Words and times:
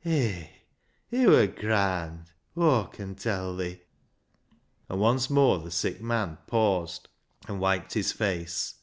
Hay, 0.00 0.50
it 1.10 1.26
wur 1.26 1.46
graand, 1.46 2.26
Aw 2.54 2.84
con 2.88 3.14
tell 3.14 3.56
thi," 3.56 3.80
and 4.90 5.00
once 5.00 5.30
more 5.30 5.58
the 5.60 5.70
sick 5.70 6.02
man 6.02 6.36
paused 6.46 7.08
and 7.48 7.60
wiped 7.60 7.94
his 7.94 8.12
face. 8.12 8.74